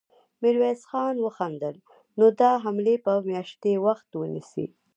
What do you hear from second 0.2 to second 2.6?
ميرويس خان وخندل: نو دا